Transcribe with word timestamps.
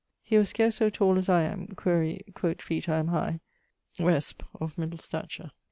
He 0.23 0.35
was 0.39 0.49
scarce 0.49 0.77
so 0.77 0.89
tall 0.89 1.19
as 1.19 1.29
I 1.29 1.43
am 1.43 1.67
quaere, 1.75 2.17
quot 2.33 2.59
feet 2.59 2.89
I 2.89 2.97
am 2.97 3.09
high: 3.09 3.39
resp., 3.99 4.43
of 4.59 4.75
middle 4.75 4.97
stature. 4.97 5.51